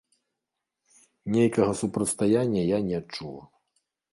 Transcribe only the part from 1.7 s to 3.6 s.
супрацьстаяння я не адчула.